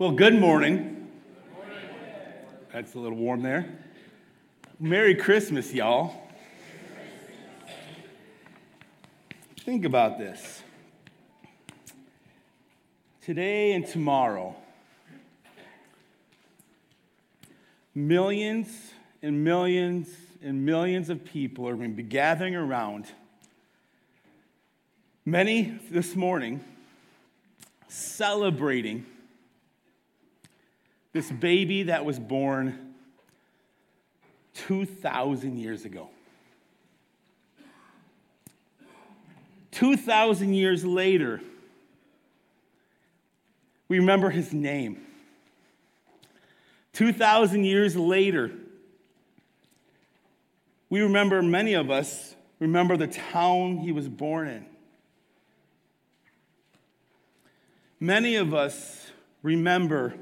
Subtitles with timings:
[0.00, 1.10] Well, good morning.
[2.72, 3.68] That's a little warm there.
[4.78, 6.14] Merry Christmas, y'all.
[9.58, 10.62] Think about this.
[13.20, 14.56] Today and tomorrow,
[17.94, 20.08] millions and millions
[20.42, 23.04] and millions of people are going to be gathering around.
[25.26, 26.64] Many this morning
[27.88, 29.04] celebrating
[31.12, 32.94] this baby that was born
[34.54, 36.08] 2,000 years ago.
[39.72, 41.40] 2,000 years later,
[43.88, 45.00] we remember his name.
[46.92, 48.50] 2,000 years later,
[50.90, 54.66] we remember, many of us remember the town he was born in.
[58.00, 59.10] Many of us
[59.42, 60.14] remember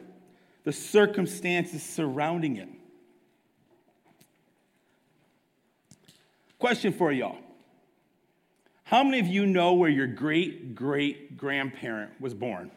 [0.69, 2.69] the circumstances surrounding it.
[6.59, 7.39] Question for y'all
[8.85, 12.71] How many of you know where your great great grandparent was born?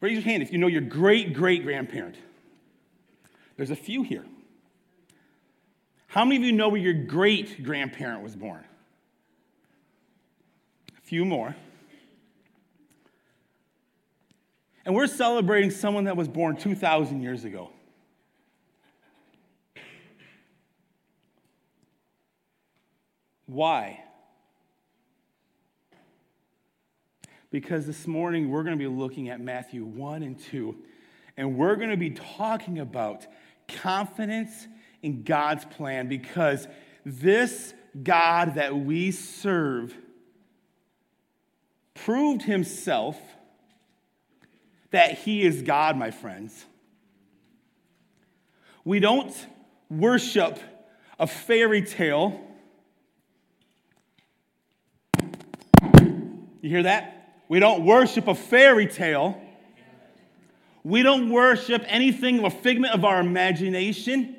[0.00, 2.16] Raise your hand if you know your great great grandparent.
[3.56, 4.24] There's a few here.
[6.08, 8.64] How many of you know where your great grandparent was born?
[10.98, 11.54] A few more.
[14.84, 17.70] And we're celebrating someone that was born 2,000 years ago.
[23.46, 24.04] Why?
[27.50, 30.76] Because this morning we're going to be looking at Matthew 1 and 2,
[31.36, 33.26] and we're going to be talking about
[33.66, 34.68] confidence
[35.02, 36.68] in God's plan because
[37.04, 39.96] this God that we serve
[41.94, 43.18] proved himself
[44.90, 46.64] that He is God, my friends.
[48.84, 49.34] We don't
[49.88, 50.58] worship
[51.18, 52.40] a fairy tale.
[56.62, 57.34] You hear that?
[57.48, 59.40] We don't worship a fairy tale.
[60.82, 64.36] We don't worship anything of a figment of our imagination.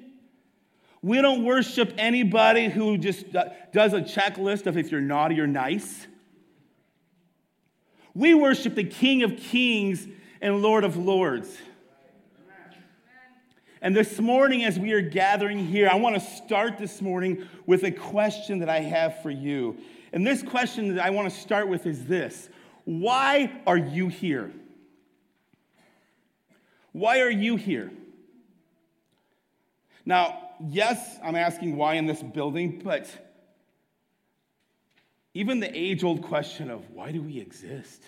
[1.03, 6.07] We don't worship anybody who just does a checklist of if you're naughty or nice.
[8.13, 10.07] We worship the King of Kings
[10.41, 11.55] and Lord of Lords.
[13.83, 17.83] And this morning, as we are gathering here, I want to start this morning with
[17.83, 19.77] a question that I have for you.
[20.13, 22.49] And this question that I want to start with is this
[22.85, 24.51] Why are you here?
[26.91, 27.91] Why are you here?
[30.05, 33.09] Now, yes, I'm asking why in this building, but
[35.33, 38.03] even the age old question of why do we exist?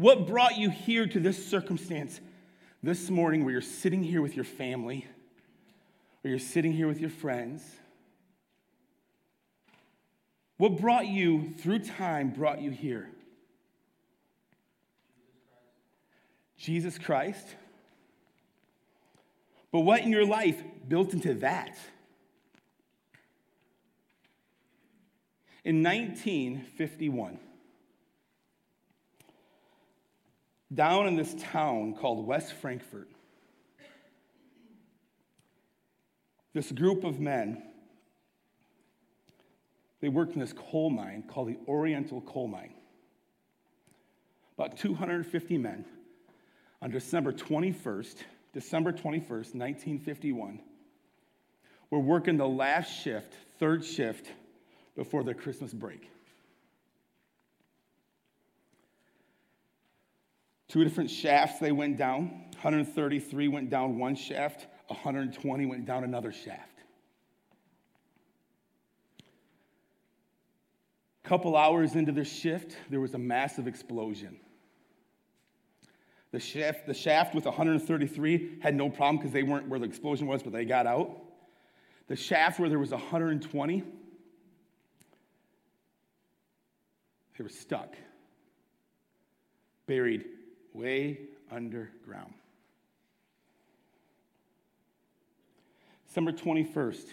[0.00, 2.22] What brought you here to this circumstance
[2.82, 5.06] this morning where you're sitting here with your family,
[6.24, 7.62] or you're sitting here with your friends?
[10.56, 13.10] What brought you through time, brought you here?
[16.56, 17.46] Jesus Christ.
[19.70, 21.76] But what in your life built into that?
[25.62, 27.38] In 1951,
[30.72, 33.08] down in this town called West Frankfort.
[36.52, 37.62] This group of men,
[40.00, 42.74] they worked in this coal mine called the Oriental Coal Mine.
[44.58, 45.84] About 250 men
[46.82, 48.16] on December 21st,
[48.52, 50.60] December 21st, 1951,
[51.90, 54.30] were working the last shift, third shift,
[54.96, 56.10] before the Christmas break.
[60.70, 62.28] Two different shafts they went down.
[62.52, 66.78] 133 went down one shaft, 120 went down another shaft.
[71.24, 74.38] A couple hours into their shift, there was a massive explosion.
[76.30, 80.28] The shaft, the shaft with 133 had no problem because they weren't where the explosion
[80.28, 81.20] was, but they got out.
[82.06, 83.82] The shaft where there was 120,
[87.36, 87.96] they were stuck,
[89.88, 90.26] buried
[90.74, 91.20] way
[91.50, 92.34] underground.
[96.06, 97.06] December 21st,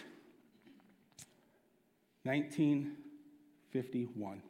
[2.24, 4.42] 1951.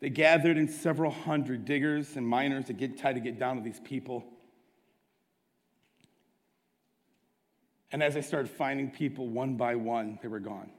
[0.00, 3.62] They gathered in several hundred diggers and miners to get try to get down to
[3.62, 4.24] these people.
[7.92, 10.70] And as they started finding people one by one, they were gone.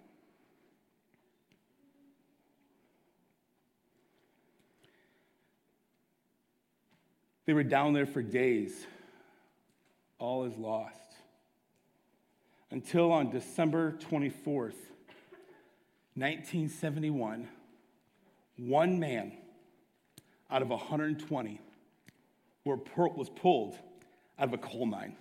[7.45, 8.85] They were down there for days.
[10.19, 10.95] All is lost.
[12.71, 14.75] Until on December 24th,
[16.15, 17.47] 1971,
[18.57, 19.33] one man
[20.49, 21.59] out of 120
[22.65, 23.75] was pulled
[24.39, 25.15] out of a coal mine.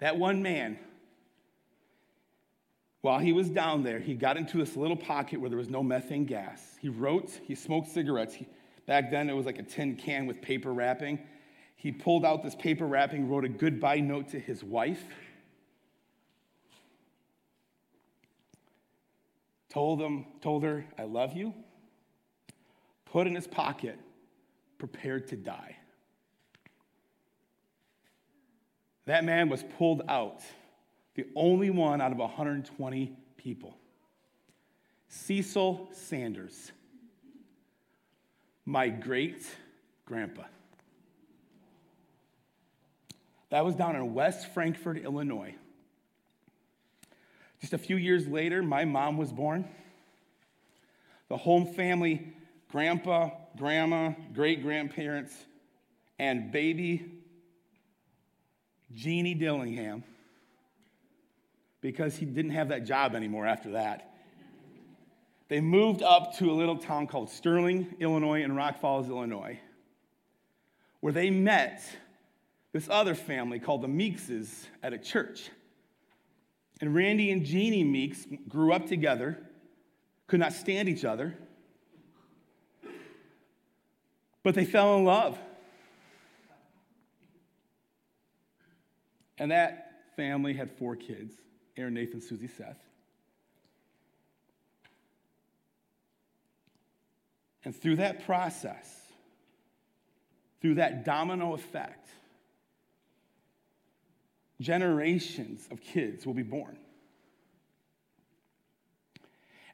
[0.00, 0.78] That one man,
[3.00, 5.82] while he was down there, he got into this little pocket where there was no
[5.82, 6.60] methane gas.
[6.80, 8.34] He wrote, he smoked cigarettes.
[8.34, 8.46] He,
[8.86, 11.18] back then, it was like a tin can with paper wrapping.
[11.76, 15.02] He pulled out this paper wrapping, wrote a goodbye note to his wife,
[19.68, 21.52] told, him, told her, I love you,
[23.04, 23.98] put in his pocket,
[24.78, 25.76] prepared to die.
[29.06, 30.40] That man was pulled out,
[31.14, 33.76] the only one out of 120 people.
[35.08, 36.72] Cecil Sanders,
[38.66, 39.46] my great
[40.06, 40.42] grandpa.
[43.50, 45.54] That was down in West Frankfort, Illinois.
[47.60, 49.68] Just a few years later, my mom was born.
[51.28, 52.34] The home family,
[52.70, 55.34] grandpa, grandma, great grandparents,
[56.18, 57.10] and baby
[58.94, 60.04] Jeannie Dillingham,
[61.80, 64.13] because he didn't have that job anymore after that.
[65.48, 69.58] They moved up to a little town called Sterling, Illinois, and Rock Falls, Illinois,
[71.00, 71.82] where they met
[72.72, 75.50] this other family called the Meekses at a church.
[76.80, 79.38] And Randy and Jeannie Meeks grew up together,
[80.26, 81.36] could not stand each other,
[84.42, 85.38] but they fell in love.
[89.38, 91.34] And that family had four kids
[91.76, 92.78] Aaron, Nathan, Susie, Seth.
[97.64, 99.00] And through that process,
[100.60, 102.08] through that domino effect,
[104.60, 106.78] generations of kids will be born.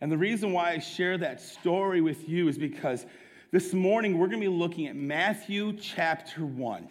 [0.00, 3.04] And the reason why I share that story with you is because
[3.50, 6.88] this morning we're going to be looking at Matthew chapter 1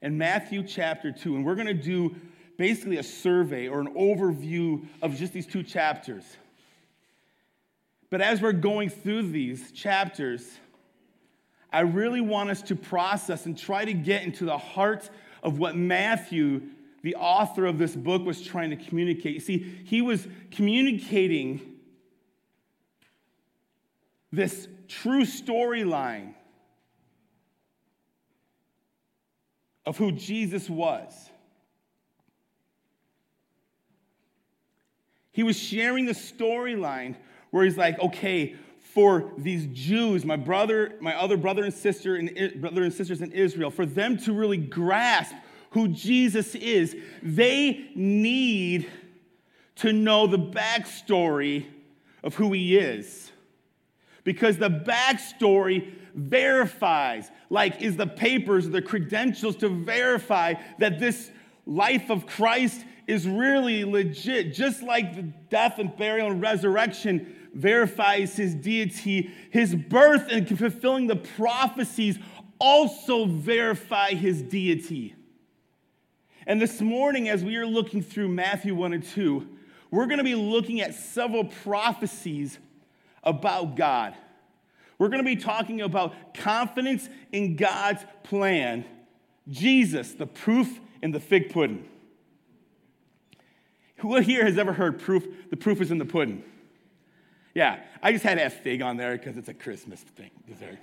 [0.00, 1.36] and Matthew chapter 2.
[1.36, 2.14] And we're going to do
[2.56, 6.24] basically a survey or an overview of just these two chapters.
[8.14, 10.48] But as we're going through these chapters,
[11.72, 15.10] I really want us to process and try to get into the heart
[15.42, 16.62] of what Matthew,
[17.02, 19.34] the author of this book, was trying to communicate.
[19.34, 21.60] You see, he was communicating
[24.30, 26.34] this true storyline
[29.84, 31.30] of who Jesus was.
[35.32, 37.16] He was sharing the storyline
[37.54, 42.60] where he's like, okay, for these Jews, my brother, my other brother and sister and
[42.60, 45.32] brother and sisters in Israel, for them to really grasp
[45.70, 48.90] who Jesus is, they need
[49.76, 51.66] to know the backstory
[52.24, 53.30] of who he is.
[54.24, 61.30] Because the backstory verifies, like, is the papers, the credentials to verify that this
[61.66, 64.54] life of Christ is really legit.
[64.54, 71.06] Just like the death and burial and resurrection verifies his deity, his birth and fulfilling
[71.06, 72.18] the prophecies
[72.58, 75.14] also verify his deity.
[76.46, 79.48] And this morning, as we are looking through Matthew 1 and 2,
[79.90, 82.58] we're going to be looking at several prophecies
[83.22, 84.14] about God.
[84.98, 88.84] We're going to be talking about confidence in God's plan,
[89.48, 91.88] Jesus, the proof in the fig pudding.
[93.98, 95.26] Who here has ever heard proof?
[95.50, 96.44] The proof is in the pudding.
[97.54, 100.78] Yeah, I just had have fig on there because it's a Christmas thing, dessert.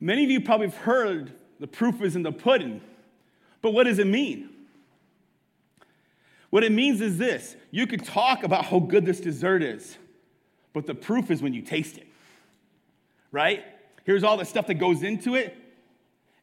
[0.00, 2.80] Many of you probably have heard the proof is in the pudding,
[3.60, 4.48] but what does it mean?
[6.48, 9.98] What it means is this you could talk about how good this dessert is,
[10.72, 12.06] but the proof is when you taste it,
[13.30, 13.62] right?
[14.04, 15.56] Here's all the stuff that goes into it.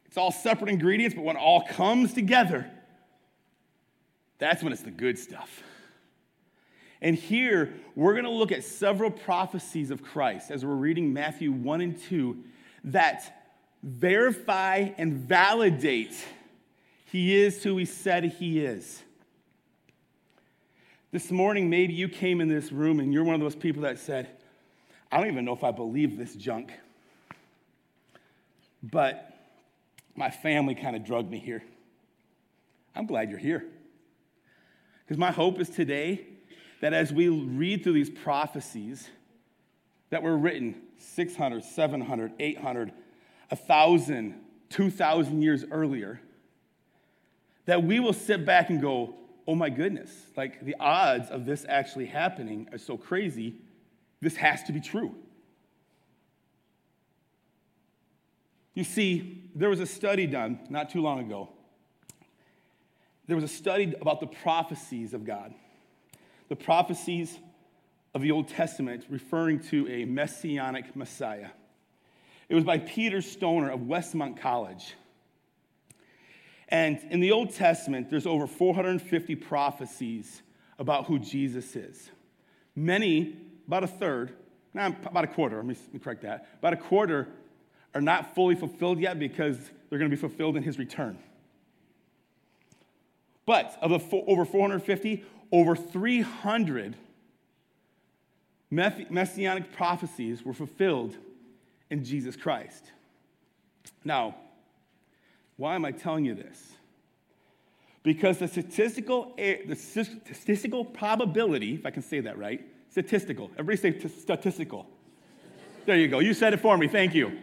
[0.06, 2.70] It's all separate ingredients, but when it all comes together,
[4.38, 5.64] that's when it's the good stuff.
[7.01, 11.51] And here, we're going to look at several prophecies of Christ as we're reading Matthew
[11.51, 12.44] 1 and 2
[12.86, 13.51] that
[13.84, 16.16] verify and validate
[17.12, 19.01] he is who he said he is.
[21.12, 23.98] This morning, maybe you came in this room and you're one of those people that
[23.98, 24.27] said,
[25.10, 26.74] I don't even know if I believe this junk.
[28.84, 29.34] But
[30.16, 31.63] my family kind of drugged me here.
[32.94, 33.66] I'm glad you're here.
[35.06, 36.25] Because my hope is today
[36.82, 39.10] that as we read through these prophecies,
[40.10, 42.92] that were written 600, 700, 800,
[43.50, 44.36] 1,000,
[44.70, 46.22] 2,000 years earlier,
[47.66, 49.16] that we will sit back and go,
[49.48, 53.56] oh my goodness, like the odds of this actually happening are so crazy,
[54.22, 55.16] this has to be true.
[58.74, 61.50] You see, there was a study done not too long ago.
[63.26, 65.54] There was a study about the prophecies of God,
[66.50, 67.38] the prophecies
[68.13, 71.50] of the Old Testament referring to a messianic Messiah.
[72.50, 74.96] It was by Peter Stoner of Westmont College.
[76.70, 80.42] And in the Old Testament, there's over 450 prophecies
[80.80, 82.10] about who Jesus is.
[82.75, 83.38] Many,
[83.68, 84.34] about a third,
[84.74, 87.27] nah, about a quarter, let me correct that, about a quarter
[87.94, 89.58] are not fully fulfilled yet because
[89.89, 91.18] they're going to be fulfilled in his return.
[93.46, 96.96] But of the over 450, over 300
[98.70, 101.16] messianic prophecies were fulfilled
[101.89, 102.92] in Jesus Christ.
[104.04, 104.36] Now,
[105.56, 106.74] why am I telling you this?
[108.04, 114.10] Because the statistical, the statistical probability, if I can say that right, statistical, everybody say
[114.10, 114.86] statistical.
[115.86, 116.20] There you go.
[116.20, 116.88] You said it for me.
[116.88, 117.38] Thank you.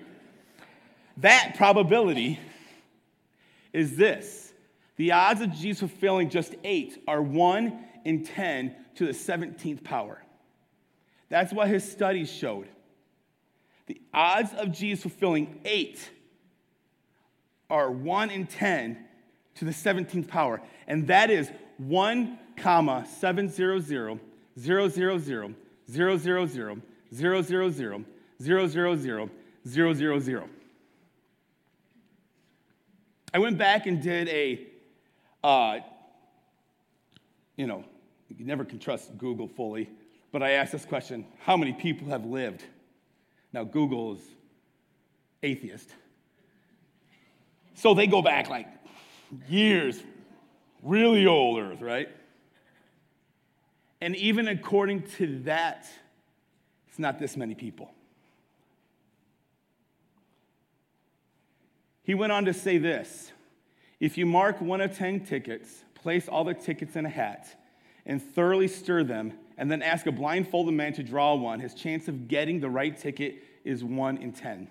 [1.19, 2.39] That probability
[3.73, 4.53] is this
[4.97, 10.23] the odds of Jesus fulfilling just eight are 1 in 10 to the 17th power.
[11.29, 12.69] That's what his studies showed.
[13.87, 16.11] The odds of Jesus fulfilling eight
[17.69, 18.99] are 1 in 10
[19.57, 20.61] to the 17th power.
[20.87, 24.21] And that is 1 comma 700 000
[24.59, 25.55] 000 000 000
[29.67, 30.49] 000 000
[33.33, 34.65] I went back and did a,
[35.43, 35.79] uh,
[37.57, 37.85] you know,
[38.39, 39.89] you never can trust Google fully,
[40.33, 42.63] but I asked this question How many people have lived?
[43.53, 44.21] Now, Google is
[45.43, 45.91] atheist.
[47.75, 48.67] So they go back like
[49.49, 50.01] years,
[50.83, 52.09] really old Earth, right?
[54.01, 55.87] And even according to that,
[56.89, 57.91] it's not this many people.
[62.03, 63.33] He went on to say this
[63.99, 67.64] If you mark one of 10 tickets, place all the tickets in a hat,
[68.07, 72.09] and thoroughly stir them, and then ask a blindfolded man to draw one, his chance
[72.09, 74.69] of getting the right ticket is 1 in 10.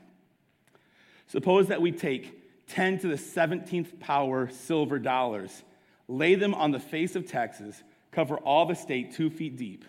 [1.27, 5.63] Suppose that we take 10 to the 17th power silver dollars,
[6.07, 9.85] lay them on the face of Texas, cover all the state two feet deep.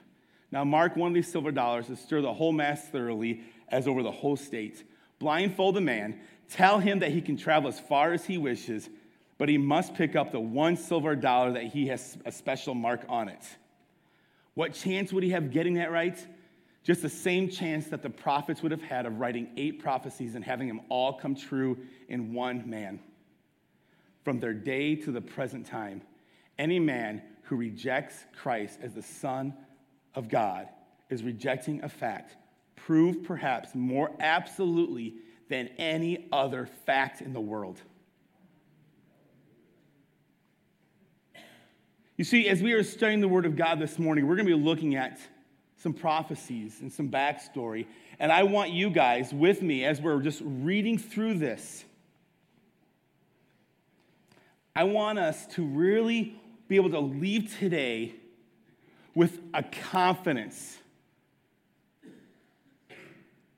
[0.50, 4.02] Now mark one of these silver dollars and stir the whole mass thoroughly as over
[4.02, 4.84] the whole state.
[5.18, 8.88] Blindfold the man, tell him that he can travel as far as he wishes,
[9.38, 13.04] but he must pick up the one silver dollar that he has a special mark
[13.08, 13.44] on it.
[14.54, 16.18] What chance would he have getting that right?
[16.84, 20.44] Just the same chance that the prophets would have had of writing eight prophecies and
[20.44, 23.00] having them all come true in one man.
[24.22, 26.02] From their day to the present time,
[26.58, 29.54] any man who rejects Christ as the Son
[30.14, 30.68] of God
[31.10, 32.36] is rejecting a fact
[32.76, 35.14] proved perhaps more absolutely
[35.48, 37.80] than any other fact in the world.
[42.16, 44.56] You see, as we are studying the Word of God this morning, we're going to
[44.56, 45.18] be looking at
[45.78, 47.86] some prophecies and some backstory.
[48.20, 51.84] And I want you guys with me as we're just reading through this.
[54.76, 58.14] I want us to really be able to leave today
[59.14, 60.78] with a confidence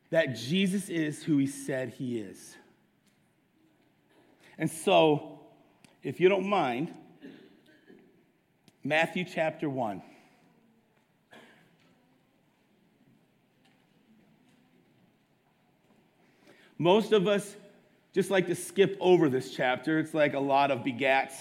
[0.09, 2.57] that Jesus is who he said he is.
[4.57, 5.41] And so,
[6.03, 6.95] if you don't mind,
[8.87, 10.01] Matthew chapter 1.
[16.79, 17.57] Most of us
[18.13, 19.99] just like to skip over this chapter.
[19.99, 21.35] It's like a lot of begats.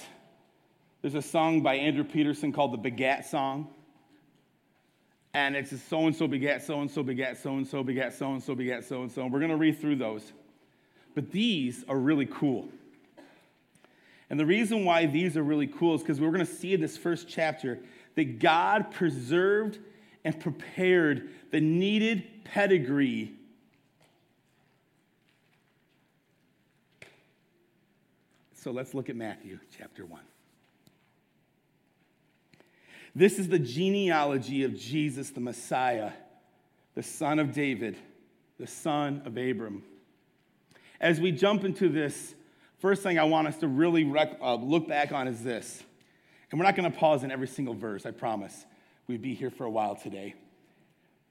[1.03, 3.67] There's a song by Andrew Peterson called the Begat Song.
[5.35, 8.33] And it's so and so begat, so and so begat, so and so begat, so
[8.33, 9.27] and so begat, so and so.
[9.27, 10.33] We're going to read through those.
[11.13, 12.69] But these are really cool.
[14.29, 16.81] And the reason why these are really cool is because we're going to see in
[16.81, 17.79] this first chapter
[18.15, 19.79] that God preserved
[20.23, 23.33] and prepared the needed pedigree
[28.65, 30.19] So let's look at Matthew chapter 1.
[33.13, 36.09] This is the genealogy of Jesus, the Messiah,
[36.95, 37.95] the son of David,
[38.59, 39.83] the son of Abram.
[40.99, 42.33] As we jump into this,
[42.79, 45.83] first thing I want us to really rec- uh, look back on is this.
[46.51, 48.65] And we're not going to pause in every single verse, I promise.
[49.07, 50.35] We'd be here for a while today.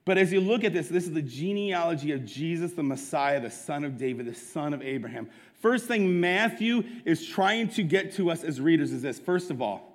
[0.05, 3.51] But as you look at this, this is the genealogy of Jesus, the Messiah, the
[3.51, 5.31] son of David, the son of Abraham.
[5.63, 9.19] First thing Matthew is trying to get to us as readers is this.
[9.19, 9.95] First of all,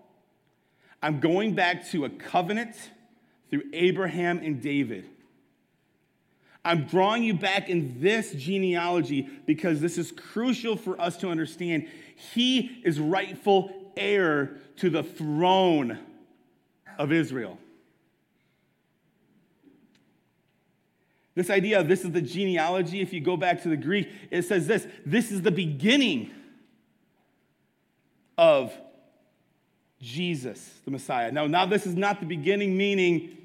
[1.01, 2.75] I'm going back to a covenant
[3.49, 5.05] through Abraham and David.
[6.69, 11.87] I'm drawing you back in this genealogy because this is crucial for us to understand.
[12.15, 15.97] He is rightful heir to the throne
[16.99, 17.57] of Israel.
[21.33, 24.43] This idea of this is the genealogy, if you go back to the Greek, it
[24.43, 26.29] says this this is the beginning
[28.37, 28.71] of
[29.99, 31.31] Jesus, the Messiah.
[31.31, 33.38] Now, now this is not the beginning, meaning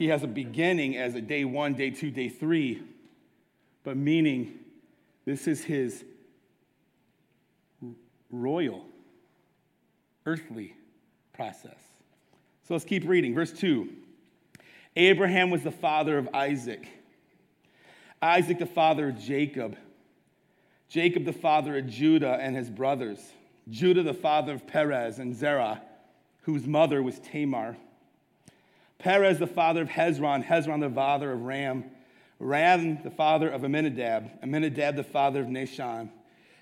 [0.00, 2.82] he has a beginning as a day one, day two, day three,
[3.84, 4.58] but meaning
[5.26, 6.06] this is his
[8.30, 8.86] royal,
[10.24, 10.74] earthly
[11.34, 11.76] process.
[12.66, 13.34] So let's keep reading.
[13.34, 13.90] Verse 2.
[14.96, 16.88] Abraham was the father of Isaac.
[18.22, 19.76] Isaac, the father of Jacob.
[20.88, 23.20] Jacob, the father of Judah and his brothers.
[23.68, 25.82] Judah, the father of Perez and Zerah,
[26.44, 27.76] whose mother was Tamar.
[29.00, 30.44] Perez, the father of Hezron.
[30.44, 31.84] Hezron, the father of Ram.
[32.38, 34.30] Ram, the father of Amminadab.
[34.42, 36.10] Amminadab, the father of Nahshon.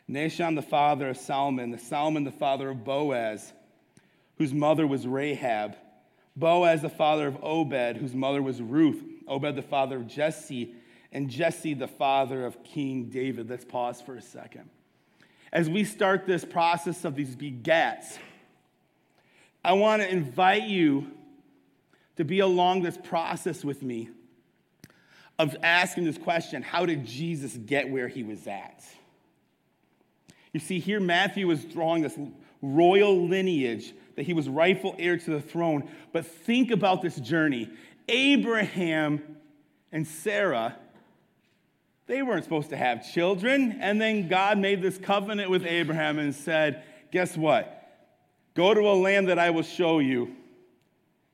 [0.09, 1.71] Nahshon, the father of Salmon.
[1.71, 3.53] The Salmon, the father of Boaz,
[4.39, 5.77] whose mother was Rahab.
[6.37, 9.03] Boaz, the father of Obed, whose mother was Ruth.
[9.27, 10.75] Obed, the father of Jesse,
[11.13, 13.51] and Jesse, the father of King David.
[13.51, 14.71] Let's pause for a second.
[15.53, 18.19] As we start this process of these begats,
[19.65, 21.11] I want to invite you
[22.19, 24.11] to be along this process with me
[25.39, 28.85] of asking this question how did Jesus get where he was at?
[30.53, 32.19] You see, here Matthew is drawing this
[32.61, 35.89] royal lineage that he was rightful heir to the throne.
[36.13, 37.71] But think about this journey.
[38.09, 39.37] Abraham
[39.93, 40.77] and Sarah,
[42.07, 43.79] they weren't supposed to have children.
[43.81, 47.75] And then God made this covenant with Abraham and said, Guess what?
[48.55, 50.35] Go to a land that I will show you,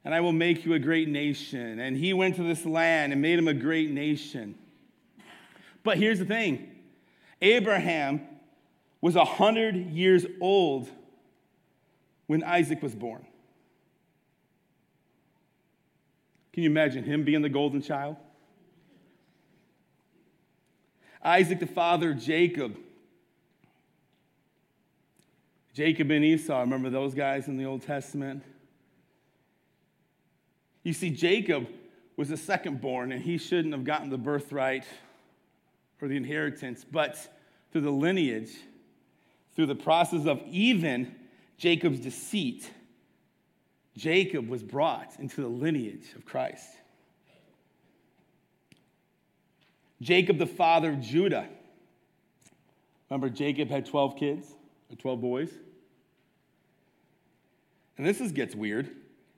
[0.05, 1.81] and I will make you a great nation.
[1.81, 4.55] And he went to this land and made him a great nation.
[5.83, 6.71] But here's the thing
[7.41, 8.27] Abraham
[9.01, 10.89] was 100 years old
[12.27, 13.27] when Isaac was born.
[16.53, 18.17] Can you imagine him being the golden child?
[21.23, 22.77] Isaac, the father of Jacob.
[25.73, 28.45] Jacob and Esau, remember those guys in the Old Testament?
[30.85, 31.67] You see, Jacob
[32.17, 34.85] was the second born, and he shouldn't have gotten the birthright
[36.01, 37.19] or the inheritance, but
[37.73, 38.53] through the lineage,
[39.57, 41.15] through the process of even
[41.57, 42.71] Jacob's deceit,
[43.97, 46.69] Jacob was brought into the lineage of Christ.
[50.03, 51.49] Jacob, the father of Judah.
[53.09, 54.47] Remember, Jacob had 12 kids,
[54.91, 55.51] or 12 boys.
[57.97, 58.91] And this is, gets weird.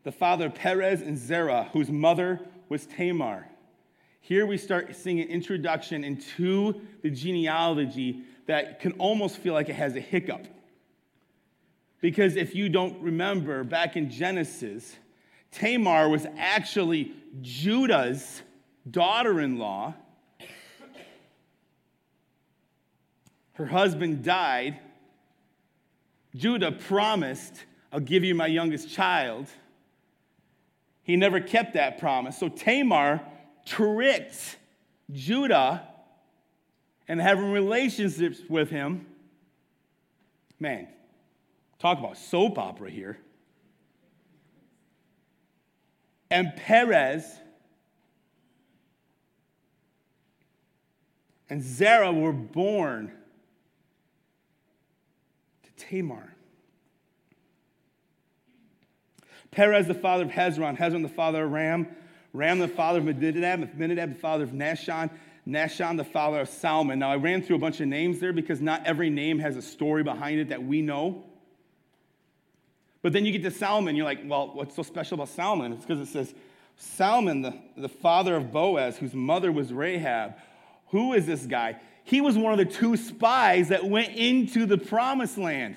[0.07, 2.39] The father Perez and Zerah, whose mother
[2.69, 3.45] was Tamar.
[4.21, 9.75] Here we start seeing an introduction into the genealogy that can almost feel like it
[9.75, 10.47] has a hiccup.
[12.01, 14.95] Because if you don't remember, back in Genesis,
[15.51, 18.43] Tamar was actually Judah's
[18.89, 19.93] daughter in law.
[23.55, 24.79] Her husband died.
[26.37, 29.49] Judah promised, I'll give you my youngest child.
[31.07, 32.37] He never kept that promise.
[32.37, 33.23] So Tamar
[33.65, 34.59] tricked
[35.11, 35.89] Judah
[37.09, 39.07] and having relationships with him.
[40.61, 40.89] Man,
[41.79, 43.19] Talk about soap opera here.
[46.31, 47.39] And Perez
[51.49, 53.13] and Zerah were born
[55.63, 56.35] to Tamar.
[59.57, 61.89] Perez, the father of Hezron, Hezron, the father of Ram,
[62.35, 65.09] Ram, the father of Amminadab, Amminadab, the father of Nahshon,
[65.49, 66.99] Nahshon, the father of Salmon.
[66.99, 69.63] Now, I ran through a bunch of names there because not every name has a
[69.63, 71.25] story behind it that we know.
[73.01, 75.73] But then you get to Salmon, you're like, well, what's so special about Salmon?
[75.73, 76.35] It's because it says,
[76.77, 80.35] Salmon, the, the father of Boaz, whose mother was Rahab.
[80.89, 81.81] Who is this guy?
[82.05, 85.77] He was one of the two spies that went into the promised land.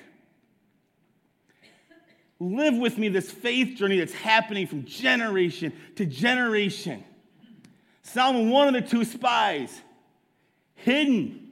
[2.42, 7.04] Live with me this faith journey that's happening from generation to generation.
[8.02, 9.70] Salmon, one of the two spies,
[10.74, 11.48] hidden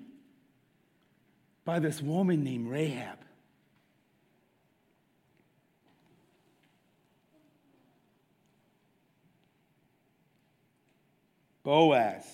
[1.67, 3.19] by this woman named Rahab.
[11.63, 12.25] Boaz,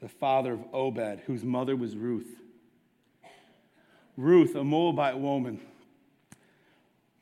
[0.00, 2.26] the father of Obed, whose mother was Ruth.
[4.16, 5.60] Ruth, a Moabite woman,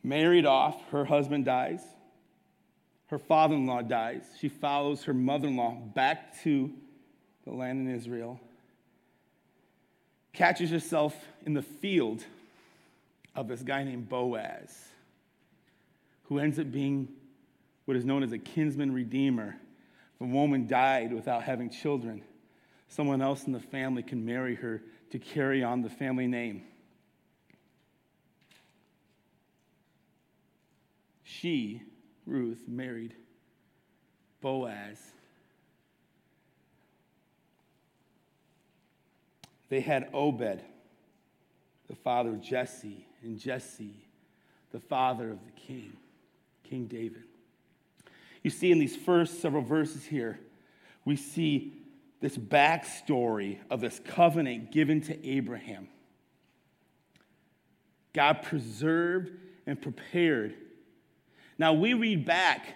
[0.08, 1.82] married off, her husband dies.
[3.08, 4.22] Her father in law dies.
[4.40, 6.70] She follows her mother in law back to
[7.44, 8.40] the land in Israel.
[10.32, 11.14] Catches herself
[11.46, 12.24] in the field
[13.34, 14.76] of this guy named Boaz,
[16.24, 17.08] who ends up being
[17.84, 19.56] what is known as a kinsman redeemer.
[20.16, 22.22] If a woman died without having children,
[22.88, 26.64] someone else in the family can marry her to carry on the family name.
[31.40, 31.82] She,
[32.26, 33.14] Ruth, married
[34.40, 34.98] Boaz.
[39.68, 40.62] They had Obed,
[41.88, 43.94] the father of Jesse, and Jesse,
[44.72, 45.92] the father of the king,
[46.64, 47.22] King David.
[48.42, 50.40] You see, in these first several verses here,
[51.04, 51.74] we see
[52.20, 55.88] this backstory of this covenant given to Abraham.
[58.12, 59.30] God preserved
[59.66, 60.54] and prepared.
[61.58, 62.74] Now, we read back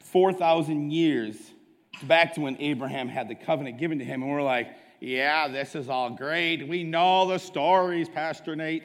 [0.00, 1.36] 4,000 years
[2.02, 4.68] back to when Abraham had the covenant given to him, and we're like,
[5.00, 6.66] yeah, this is all great.
[6.66, 8.82] We know the stories, Pastor Nate.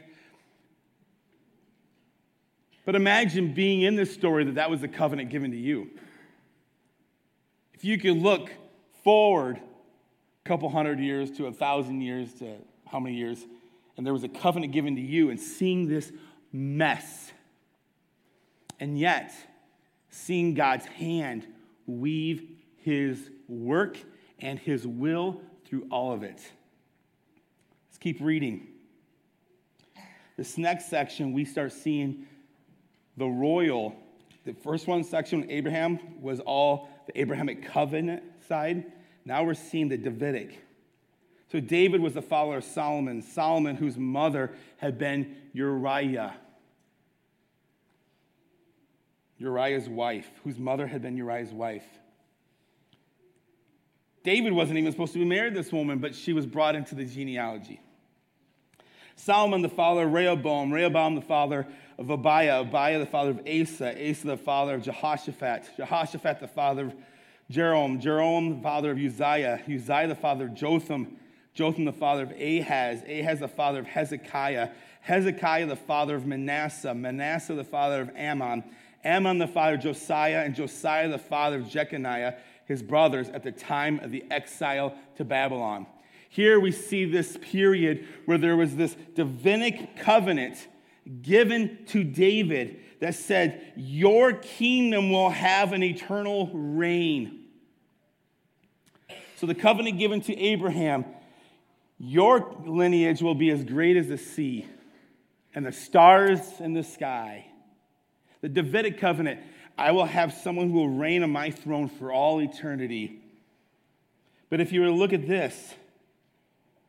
[2.85, 5.89] But imagine being in this story that that was the covenant given to you.
[7.73, 8.51] If you could look
[9.03, 13.39] forward a couple hundred years to a thousand years to how many years,
[13.97, 16.11] and there was a covenant given to you, and seeing this
[16.51, 17.31] mess,
[18.81, 19.31] and yet
[20.09, 21.47] seeing God's hand
[21.85, 23.97] weave his work
[24.39, 26.41] and his will through all of it.
[27.87, 28.67] Let's keep reading.
[30.35, 32.25] This next section, we start seeing
[33.15, 33.95] the royal.
[34.45, 38.91] The first one section, Abraham, was all the Abrahamic covenant side.
[39.25, 40.59] Now we're seeing the Davidic.
[41.51, 46.33] So David was the follower of Solomon, Solomon, whose mother had been Uriah.
[49.41, 51.85] Uriah's wife, whose mother had been Uriah's wife.
[54.23, 56.93] David wasn't even supposed to be married to this woman, but she was brought into
[56.93, 57.81] the genealogy.
[59.15, 64.09] Solomon, the father of Rehoboam, Rehoboam, the father of Abiah, Abiah, the father of Asa,
[64.09, 66.95] Asa, the father of Jehoshaphat, Jehoshaphat, the father of
[67.49, 71.17] Jeroboam, Jeroboam, the father of Uzziah, Uzziah, the father of Jotham,
[71.53, 74.69] Jotham, the father of Ahaz, Ahaz, the father of Hezekiah,
[75.01, 78.63] Hezekiah, the father of Manasseh, Manasseh, the father of Amon,
[79.05, 82.35] Amon, the father of Josiah, and Josiah, the father of Jeconiah,
[82.65, 85.85] his brothers, at the time of the exile to Babylon.
[86.29, 90.67] Here we see this period where there was this Davidic covenant
[91.21, 97.45] given to David that said, Your kingdom will have an eternal reign.
[99.35, 101.03] So the covenant given to Abraham,
[101.97, 104.67] your lineage will be as great as the sea
[105.53, 107.50] and the stars in the sky.
[108.41, 109.39] The Davidic covenant,
[109.77, 113.21] I will have someone who will reign on my throne for all eternity.
[114.49, 115.73] But if you were to look at this,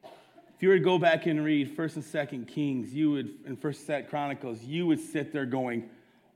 [0.02, 3.56] if you were to go back and read First and Second Kings, you would, in
[3.56, 5.88] First Set Chronicles, you would sit there going,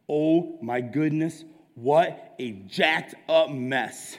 [0.08, 4.18] "Oh my goodness, what a jacked up mess!"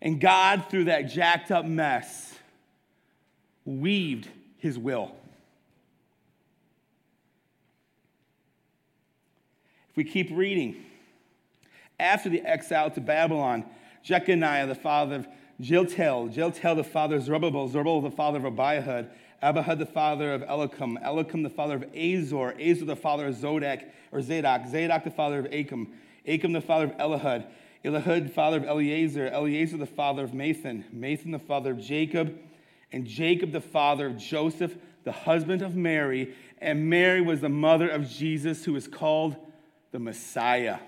[0.00, 2.38] And God, through that jacked up mess,
[3.64, 5.14] weaved His will.
[9.89, 10.82] If we keep reading,
[11.98, 13.66] after the exile to Babylon,
[14.02, 15.28] Jeconiah, the father of
[15.60, 19.10] Shealtiel, Shealtiel the father of Zerubbabel, Zerubbabel the father of Abihud,
[19.42, 23.90] Abihud the father of Eliakim, Eliakim the father of Azor, Azor the father of Zodek
[24.10, 25.92] or Zadok, Zadok the father of Achim,
[26.26, 27.44] Achim the father of Elihud,
[27.84, 32.38] Elihud father of Eleazar, Eleazar the father of Matthan, Matthan the father of Jacob,
[32.90, 37.88] and Jacob the father of Joseph, the husband of Mary, and Mary was the mother
[37.90, 39.36] of Jesus, who is called
[39.92, 40.78] the Messiah.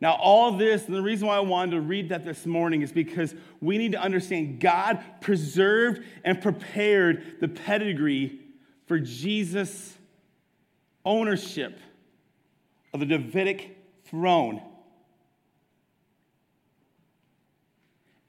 [0.00, 2.90] Now, all this, and the reason why I wanted to read that this morning is
[2.90, 8.40] because we need to understand God preserved and prepared the pedigree
[8.86, 9.96] for Jesus'
[11.04, 11.78] ownership
[12.94, 14.62] of the Davidic throne.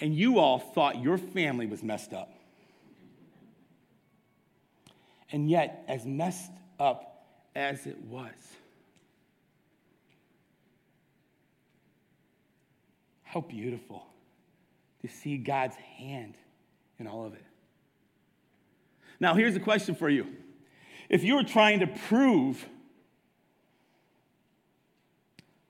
[0.02, 2.34] And you all thought your family was messed up.
[5.32, 7.26] And yet, as messed up
[7.56, 8.34] as it was,
[13.32, 14.06] How beautiful
[15.04, 16.36] to see God's hand
[17.00, 17.46] in all of it.
[19.22, 20.28] Now, here's a question for you.
[21.08, 22.68] If you were trying to prove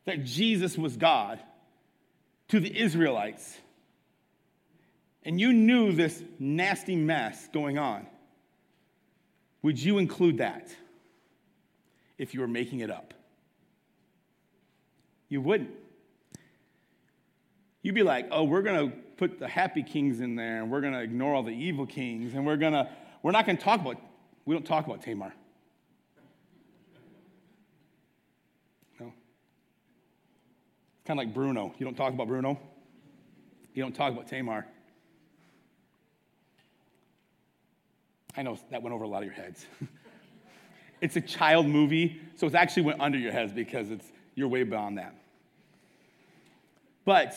[0.05, 1.39] that Jesus was God
[2.47, 3.59] to the Israelites,
[5.21, 8.07] and you knew this nasty mess going on,
[9.61, 10.75] would you include that
[12.17, 13.13] if you were making it up?
[15.29, 15.75] You wouldn't.
[17.81, 20.81] You'd be like, oh, we're going to put the happy kings in there and we're
[20.81, 22.89] going to ignore all the evil kings and we're going to,
[23.23, 23.97] we're not going to talk about,
[24.45, 25.33] we don't talk about Tamar.
[28.99, 29.13] No.
[30.95, 31.73] It's kind of like Bruno.
[31.77, 32.59] You don't talk about Bruno.
[33.73, 34.65] You don't talk about Tamar.
[38.35, 39.65] I know that went over a lot of your heads.
[41.01, 44.63] it's a child movie, so it actually went under your heads because it's you're way
[44.63, 45.15] beyond that.
[47.03, 47.35] But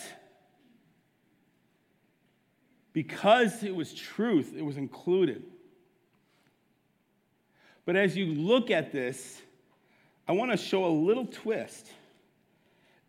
[2.94, 5.42] because it was truth, it was included.
[7.84, 9.42] But as you look at this,
[10.26, 11.90] I want to show a little twist.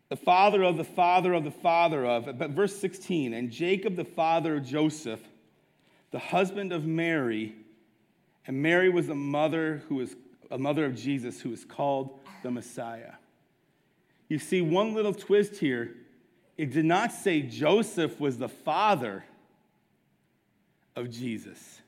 [0.09, 4.03] The father of the father of the father of, but verse 16, and Jacob the
[4.03, 5.21] father of Joseph,
[6.11, 7.55] the husband of Mary,
[8.47, 10.15] and Mary was the mother who was
[10.51, 13.13] a mother of Jesus who is called the Messiah.
[14.29, 15.95] You see one little twist here.
[16.57, 19.23] It did not say Joseph was the father
[20.95, 21.81] of Jesus.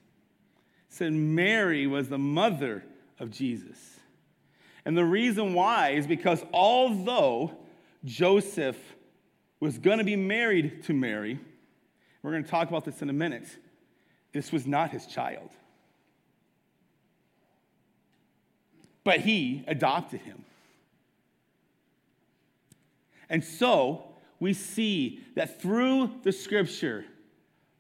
[0.90, 2.84] It said Mary was the mother
[3.20, 3.78] of Jesus.
[4.86, 7.52] And the reason why is because although
[8.06, 8.78] Joseph
[9.60, 11.40] was going to be married to Mary,
[12.22, 13.48] we're going to talk about this in a minute,
[14.34, 15.50] this was not his child.
[19.04, 20.44] But he adopted him.
[23.30, 24.04] And so
[24.40, 27.06] we see that through the scripture,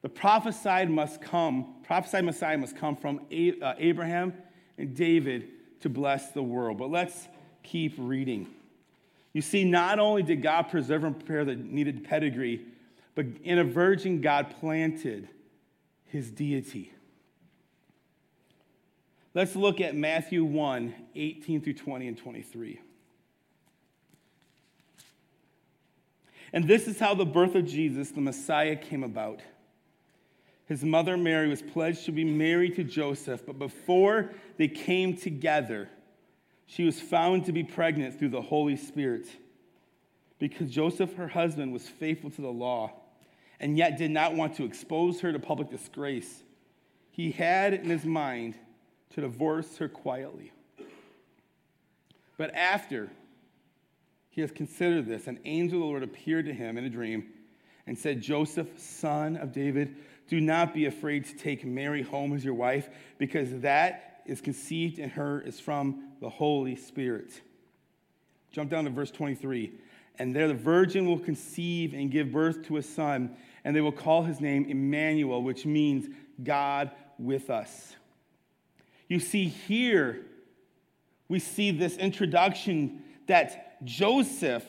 [0.01, 3.21] the prophesied must come, prophesied Messiah must come from
[3.61, 4.33] uh, Abraham
[4.77, 5.49] and David
[5.81, 6.77] to bless the world.
[6.77, 7.27] But let's
[7.63, 8.47] keep reading.
[9.33, 12.65] You see, not only did God preserve and prepare the needed pedigree,
[13.15, 15.27] but in a virgin, God planted
[16.05, 16.91] his deity.
[19.33, 22.79] Let's look at Matthew 1 18 through 20 and 23.
[26.53, 29.41] And this is how the birth of Jesus, the Messiah, came about.
[30.67, 35.89] His mother Mary was pledged to be married to Joseph, but before they came together,
[36.65, 39.27] she was found to be pregnant through the Holy Spirit.
[40.39, 42.91] Because Joseph, her husband, was faithful to the law
[43.59, 46.43] and yet did not want to expose her to public disgrace,
[47.11, 48.55] he had in his mind
[49.11, 50.51] to divorce her quietly.
[52.37, 53.09] But after
[54.29, 57.29] he has considered this, an angel of the Lord appeared to him in a dream
[57.87, 59.95] and said, Joseph, son of David,
[60.27, 64.99] do not be afraid to take Mary home as your wife, because that is conceived
[64.99, 67.41] in her is from the Holy Spirit.
[68.51, 69.71] Jump down to verse 23.
[70.19, 73.91] And there the virgin will conceive and give birth to a son, and they will
[73.91, 76.07] call his name Emmanuel, which means
[76.43, 77.95] God with us.
[79.07, 80.25] You see, here
[81.29, 84.65] we see this introduction that Joseph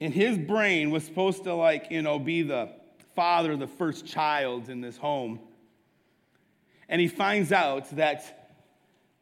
[0.00, 2.70] in his brain was supposed to like you know be the
[3.14, 5.40] father of the first child in this home.
[6.88, 8.50] And he finds out that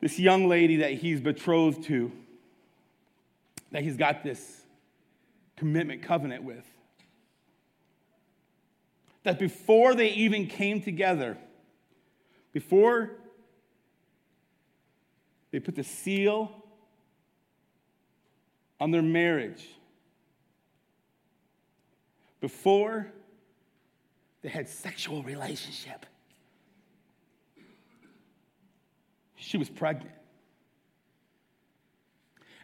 [0.01, 2.11] this young lady that he's betrothed to
[3.71, 4.63] that he's got this
[5.57, 6.67] commitment covenant with
[9.23, 11.39] that before they even came together
[12.53, 13.13] before
[15.53, 16.51] they put the seal
[18.81, 19.69] on their marriage
[22.43, 23.07] before
[24.43, 26.05] they had sexual relationship.
[29.37, 30.11] She was pregnant.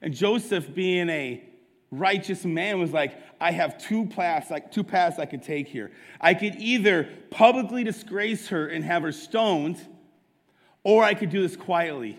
[0.03, 1.45] And Joseph, being a
[1.93, 5.93] righteous man, was like, I have two paths, like two paths I could take here.
[6.21, 9.81] I could either publicly disgrace her and have her stoned,
[10.83, 12.19] or I could do this quietly.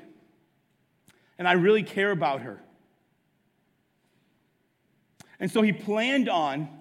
[1.38, 2.62] And I really care about her.
[5.42, 6.79] And so he planned on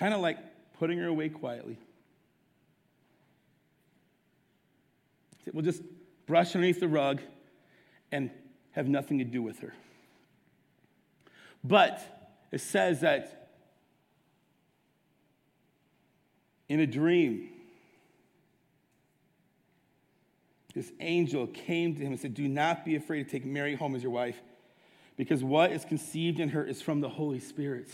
[0.00, 0.38] kind of like
[0.78, 1.78] putting her away quietly.
[5.52, 5.82] We'll just
[6.26, 7.20] brush underneath the rug
[8.10, 8.30] and
[8.72, 9.74] have nothing to do with her.
[11.62, 12.00] But
[12.50, 13.50] it says that
[16.70, 17.50] in a dream,
[20.74, 23.94] this angel came to him and said, Do not be afraid to take Mary home
[23.94, 24.40] as your wife,
[25.18, 27.90] because what is conceived in her is from the Holy Spirit.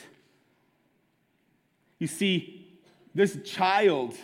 [1.99, 2.69] You see,
[3.15, 4.15] this child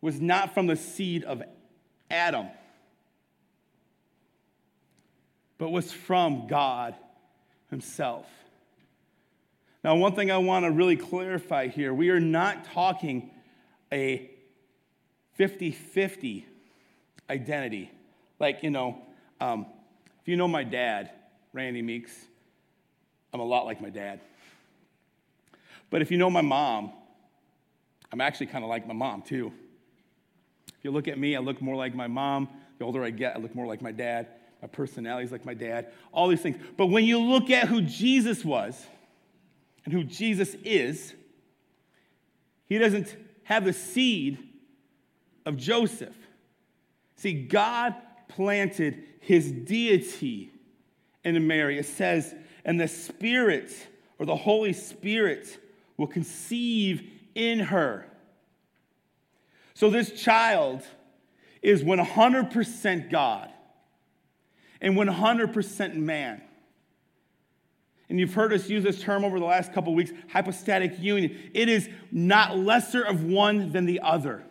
[0.00, 1.42] was not from the seed of
[2.10, 2.48] Adam.
[5.58, 6.94] but was from God
[7.70, 8.26] Himself.
[9.82, 13.30] Now, one thing I want to really clarify here we are not talking
[13.92, 14.30] a
[15.34, 16.46] 50 50
[17.30, 17.90] identity.
[18.38, 18.98] Like, you know,
[19.40, 19.66] um,
[20.20, 21.10] if you know my dad,
[21.52, 22.12] Randy Meeks,
[23.32, 24.20] I'm a lot like my dad.
[25.90, 26.92] But if you know my mom,
[28.12, 29.52] I'm actually kind of like my mom too.
[30.68, 32.48] If you look at me, I look more like my mom.
[32.78, 34.28] The older I get, I look more like my dad.
[34.62, 35.92] My personality is like my dad.
[36.12, 36.56] All these things.
[36.76, 38.84] But when you look at who Jesus was
[39.84, 41.14] and who Jesus is,
[42.66, 44.38] he doesn't have the seed
[45.44, 46.16] of Joseph.
[47.16, 47.94] See, God
[48.28, 50.50] planted his deity
[51.24, 51.78] in Mary.
[51.78, 53.72] It says, and the Spirit
[54.18, 55.58] or the Holy Spirit
[55.96, 58.06] will conceive in her.
[59.74, 60.82] So this child
[61.62, 63.50] is 100% God
[64.80, 66.42] and 100% man.
[68.08, 71.50] And you've heard us use this term over the last couple weeks hypostatic union.
[71.52, 74.44] It is not lesser of one than the other.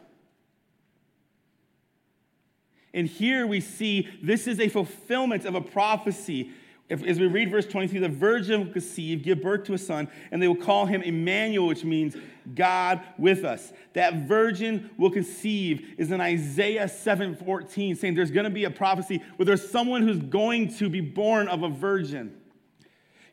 [2.93, 6.51] And here we see this is a fulfillment of a prophecy
[6.87, 10.07] if, as we read verse 23, the virgin will conceive, give birth to a son,
[10.31, 12.15] and they will call him Emmanuel, which means
[12.53, 13.73] God with us.
[13.93, 18.69] That virgin will conceive is in Isaiah 7 14, saying there's going to be a
[18.69, 22.39] prophecy where there's someone who's going to be born of a virgin.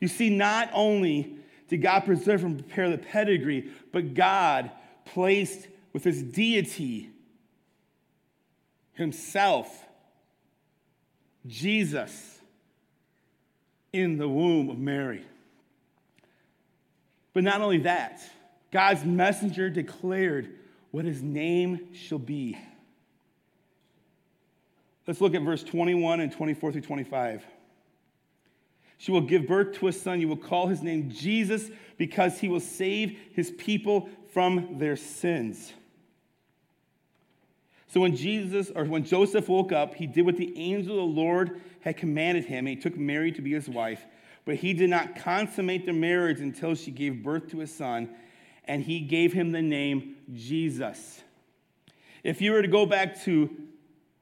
[0.00, 1.36] You see, not only
[1.68, 4.70] did God preserve and prepare the pedigree, but God
[5.04, 7.10] placed with his deity
[8.94, 9.86] himself,
[11.46, 12.32] Jesus
[13.92, 15.24] in the womb of Mary.
[17.32, 18.20] But not only that,
[18.70, 20.50] God's messenger declared
[20.90, 22.58] what his name shall be.
[25.06, 27.44] Let's look at verse 21 and 24 through 25.
[28.98, 30.20] She will give birth to a son.
[30.20, 35.72] You will call his name Jesus because he will save his people from their sins.
[37.92, 41.20] So when Jesus or when Joseph woke up, he did what the angel of the
[41.20, 44.06] Lord had commanded him, he took Mary to be his wife.
[44.46, 48.08] But he did not consummate the marriage until she gave birth to a son,
[48.64, 51.20] and he gave him the name Jesus.
[52.24, 53.50] If you were to go back to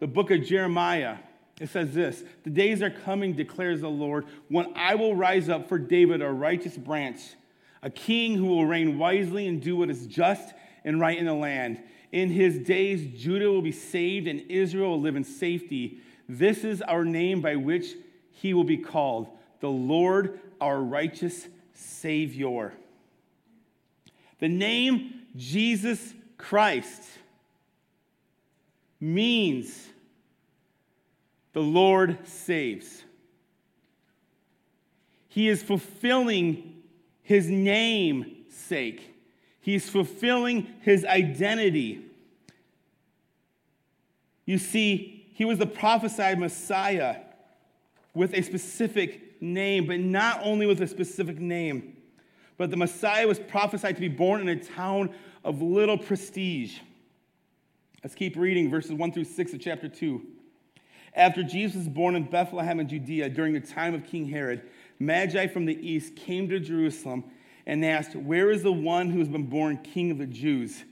[0.01, 1.19] the book of Jeremiah,
[1.61, 5.69] it says this The days are coming, declares the Lord, when I will rise up
[5.69, 7.21] for David a righteous branch,
[7.85, 10.55] a king who will reign wisely and do what is just
[10.85, 11.81] and right in the land.
[12.13, 15.99] In his days, Judah will be saved and Israel will live in safety.
[16.29, 17.95] This is our name by which
[18.33, 19.29] he will be called
[19.61, 22.73] the Lord, our righteous Savior.
[24.39, 27.03] The name Jesus Christ
[28.99, 29.89] means
[31.53, 33.05] the Lord saves.
[35.29, 36.83] He is fulfilling
[37.23, 39.15] his name sake.
[39.61, 42.05] He's fulfilling his identity.
[44.47, 47.17] You see, he was the prophesied Messiah
[48.15, 51.97] with a specific name, but not only with a specific name,
[52.57, 55.11] but the Messiah was prophesied to be born in a town
[55.45, 56.79] of little prestige.
[58.03, 60.23] Let's keep reading verses 1 through 6 of chapter 2.
[61.15, 64.63] After Jesus was born in Bethlehem in Judea during the time of King Herod,
[64.99, 67.25] Magi from the east came to Jerusalem
[67.71, 70.83] and they asked, Where is the one who has been born king of the Jews?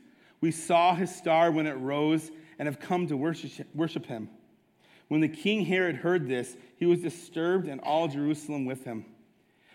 [0.40, 4.30] We saw his star when it rose and have come to worship, him.
[5.08, 9.06] When the king Herod heard this, he was disturbed, and all Jerusalem with him.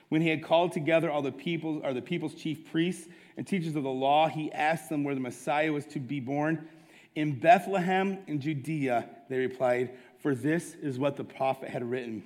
[0.07, 3.75] When he had called together all the people, or the people's chief priests and teachers
[3.75, 6.69] of the law, he asked them where the Messiah was to be born.
[7.15, 12.23] In Bethlehem in Judea, they replied, for this is what the prophet had written.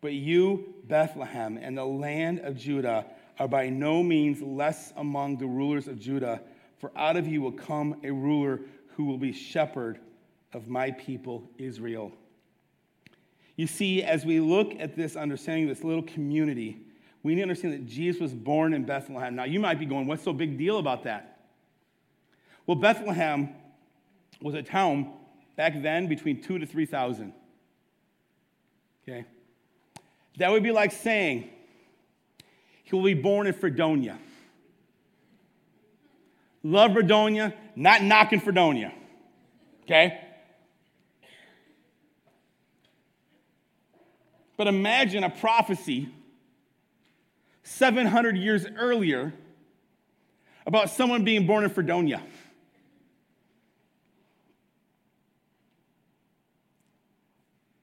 [0.00, 3.04] But you, Bethlehem, and the land of Judah,
[3.38, 6.40] are by no means less among the rulers of Judah,
[6.78, 8.60] for out of you will come a ruler
[8.94, 9.98] who will be shepherd
[10.52, 12.12] of my people Israel.
[13.56, 16.78] You see, as we look at this understanding, this little community,
[17.22, 19.34] we need to understand that Jesus was born in Bethlehem.
[19.34, 21.40] Now, you might be going, what's so big deal about that?
[22.66, 23.50] Well, Bethlehem
[24.40, 25.12] was a town
[25.56, 27.32] back then between two to 3,000.
[29.02, 29.24] Okay?
[30.38, 31.50] That would be like saying,
[32.86, 34.16] he will be born in Fredonia.
[36.62, 38.92] Love Fredonia, not knocking Fredonia.
[39.82, 40.20] Okay?
[44.56, 46.08] But imagine a prophecy
[47.64, 49.34] 700 years earlier
[50.64, 52.22] about someone being born in Fredonia.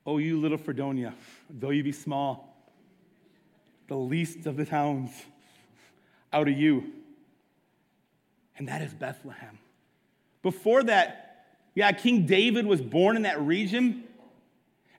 [0.06, 1.14] Oh, you little Fredonia,
[1.50, 2.53] though you be small,
[3.88, 5.12] the least of the towns,
[6.32, 6.86] out of you.
[8.58, 9.60] And that is Bethlehem.
[10.42, 14.04] Before that, yeah, King David was born in that region.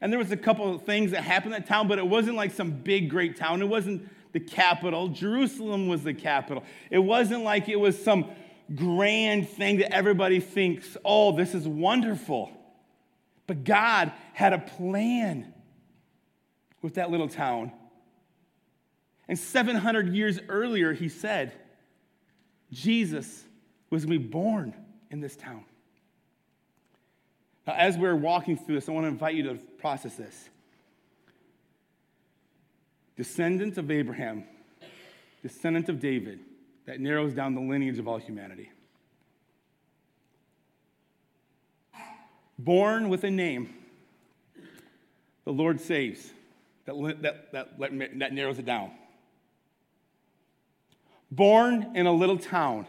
[0.01, 2.37] And there was a couple of things that happened in that town, but it wasn't
[2.37, 3.63] like some big, great town.
[3.63, 5.09] It wasn't the capital.
[5.09, 6.65] Jerusalem was the capital.
[6.91, 8.31] It wasn't like it was some
[8.75, 12.51] grand thing that everybody thinks, oh, this is wonderful.
[13.47, 15.53] But God had a plan
[16.83, 17.73] with that little town.
[19.29, 21.53] And 700 years earlier, he said,
[22.71, 23.45] Jesus
[23.91, 24.75] was going to be born
[25.11, 25.65] in this town.
[27.67, 30.51] Now, as we're walking through this, I want to invite you to process this.
[33.17, 34.45] Descendant of Abraham,
[35.43, 36.41] descendant of David,
[36.87, 38.71] that narrows down the lineage of all humanity.
[42.59, 43.75] Born with a name,
[45.45, 46.31] the Lord saves.
[46.87, 48.91] That, that, that, that narrows it down.
[51.35, 52.87] Born in a little town,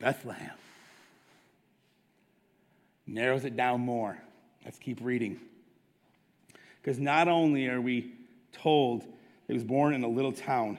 [0.00, 0.50] Bethlehem.
[3.06, 4.18] Narrows it down more.
[4.64, 5.38] Let's keep reading.
[6.82, 8.12] Because not only are we
[8.52, 9.04] told
[9.46, 10.78] he was born in a little town,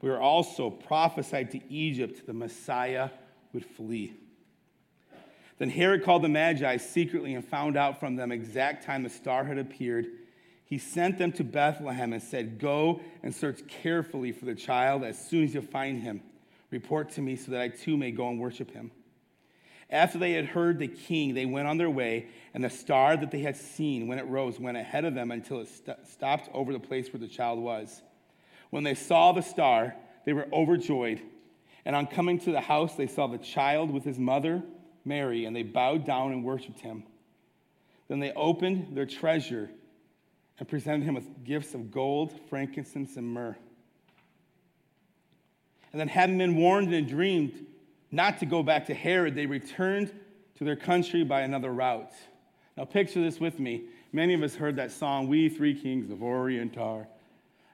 [0.00, 3.10] we are also prophesied to Egypt the Messiah
[3.52, 4.12] would flee.
[5.58, 9.44] Then Herod called the Magi secretly and found out from them exact time the star
[9.44, 10.06] had appeared.
[10.64, 15.04] He sent them to Bethlehem and said, Go and search carefully for the child.
[15.04, 16.22] As soon as you find him,
[16.70, 18.90] report to me so that I too may go and worship him.
[19.90, 23.30] After they had heard the king, they went on their way, and the star that
[23.30, 26.72] they had seen when it rose went ahead of them until it st- stopped over
[26.72, 28.02] the place where the child was.
[28.70, 29.94] When they saw the star,
[30.24, 31.20] they were overjoyed.
[31.84, 34.62] And on coming to the house, they saw the child with his mother
[35.04, 37.04] Mary, and they bowed down and worshiped him.
[38.08, 39.70] Then they opened their treasure
[40.58, 43.56] and presented him with gifts of gold, frankincense, and myrrh.
[45.92, 47.66] And then, having been warned and dreamed
[48.10, 50.12] not to go back to Herod, they returned
[50.56, 52.12] to their country by another route.
[52.76, 53.84] Now, picture this with me.
[54.12, 57.06] Many of us heard that song, We Three Kings of Orient are.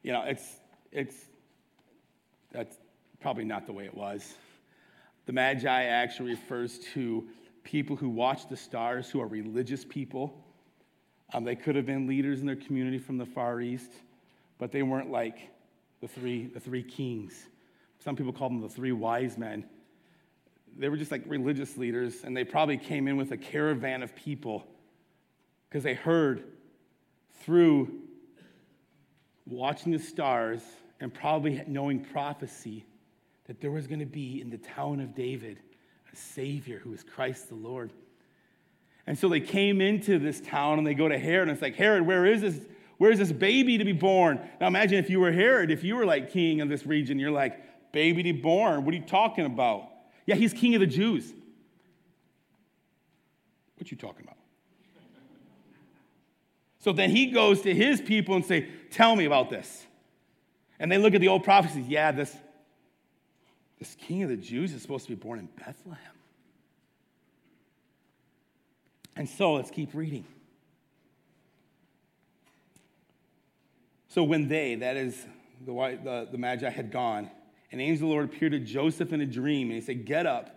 [0.03, 0.47] You know, it's,
[0.93, 1.15] it's,
[2.53, 2.77] that's
[3.21, 4.35] probably not the way it was.
[5.27, 7.27] The Magi actually refers to
[7.63, 10.40] people who watch the stars, who are religious people.
[11.33, 13.93] Um, they could have been leaders in their community from the Far East,
[14.59, 15.51] but they weren't like
[16.01, 17.47] the three, the three kings.
[17.99, 19.65] Some people call them the three wise men.
[20.77, 24.15] They were just like religious leaders, and they probably came in with a caravan of
[24.15, 24.67] people
[25.69, 26.45] because they heard
[27.43, 27.91] through
[29.47, 30.63] watching the stars
[31.01, 32.85] and probably knowing prophecy
[33.47, 35.59] that there was going to be in the town of David
[36.13, 37.93] a Savior who is Christ the Lord.
[39.11, 41.75] And so they came into this town and they go to Herod, and it's like,
[41.75, 42.61] Herod, where is this?
[42.99, 44.39] Where is this baby to be born?
[44.61, 47.33] Now imagine if you were Herod, if you were like king of this region, you're
[47.33, 47.59] like,
[47.91, 48.85] baby to be born.
[48.85, 49.89] What are you talking about?
[50.27, 51.35] Yeah, he's king of the Jews.
[53.79, 54.37] What you talking about?
[56.79, 59.87] So then he goes to his people and say, Tell me about this.
[60.79, 61.89] And they look at the old prophecies.
[61.89, 62.33] Yeah, this,
[63.81, 66.20] this king of the Jews is supposed to be born in Bethlehem.
[69.17, 70.25] And so let's keep reading.
[74.09, 75.17] So when they, that is
[75.65, 77.31] the, the, the Magi, had gone,
[77.71, 80.27] an angel of the Lord appeared to Joseph in a dream, and he said, Get
[80.27, 80.51] up,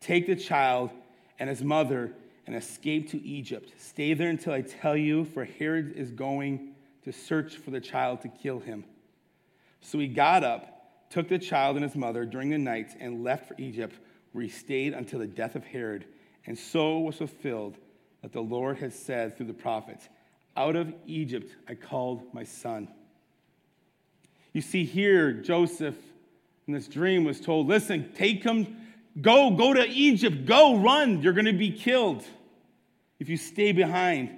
[0.00, 0.90] take the child
[1.38, 2.12] and his mother,
[2.46, 3.72] and escape to Egypt.
[3.78, 6.74] Stay there until I tell you, for Herod is going
[7.04, 8.84] to search for the child to kill him.
[9.80, 10.78] So he got up
[11.10, 13.96] took the child and his mother during the night and left for Egypt,
[14.32, 16.04] where he stayed until the death of Herod.
[16.46, 17.76] And so was fulfilled
[18.22, 20.08] that the Lord has said through the prophets,
[20.56, 22.88] Out of Egypt I called my son.
[24.52, 25.96] You see, here, Joseph
[26.66, 28.76] in this dream was told, Listen, take him,
[29.20, 32.24] go, go to Egypt, go, run, you're going to be killed
[33.18, 34.30] if you stay behind.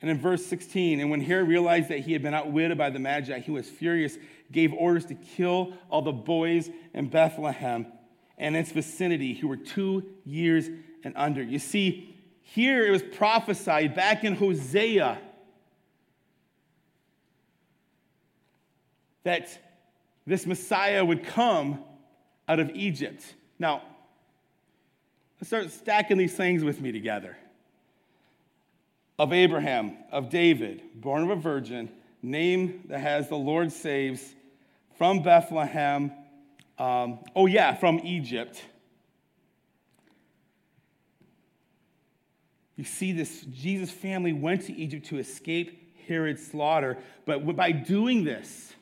[0.00, 2.98] And in verse 16, and when Herod realized that he had been outwitted by the
[2.98, 4.18] Magi, he was furious,
[4.52, 7.86] gave orders to kill all the boys in Bethlehem
[8.36, 10.68] and its vicinity who were two years
[11.04, 11.42] and under.
[11.42, 12.13] You see,
[12.44, 15.18] here it was prophesied back in Hosea
[19.24, 19.58] that
[20.26, 21.82] this Messiah would come
[22.46, 23.24] out of Egypt.
[23.58, 23.82] Now,
[25.40, 27.36] let's start stacking these things with me together
[29.18, 31.90] of Abraham, of David, born of a virgin,
[32.22, 34.34] name that has the Lord saves
[34.96, 36.12] from Bethlehem.
[36.78, 38.62] Um, oh, yeah, from Egypt.
[42.76, 48.24] You see, this Jesus family went to Egypt to escape Herod's slaughter, but by doing
[48.24, 48.72] this,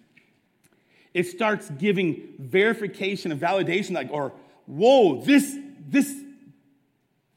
[1.14, 4.32] it starts giving verification and validation, like, or
[4.66, 5.56] whoa, this,
[5.88, 6.14] this,